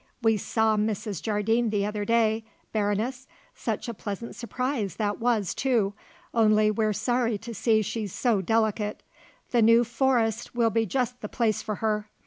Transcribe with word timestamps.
We 0.23 0.35
saw 0.37 0.77
Mrs. 0.77 1.21
Jardine 1.21 1.69
the 1.69 1.85
other 1.85 2.05
day, 2.05 2.43
Baroness 2.73 3.27
such 3.53 3.87
a 3.87 3.93
pleasant 3.93 4.35
surprise 4.35 4.95
that 4.95 5.19
was, 5.19 5.53
too 5.53 5.93
only 6.33 6.71
we're 6.71 6.91
sorry 6.91 7.37
to 7.37 7.53
see 7.53 7.83
she's 7.83 8.11
so 8.11 8.41
delicate. 8.41 9.03
The 9.51 9.61
New 9.61 9.83
Forest 9.83 10.55
will 10.55 10.71
be 10.71 10.87
just 10.87 11.21
the 11.21 11.29
place 11.29 11.61
for 11.61 11.75
her. 11.75 12.09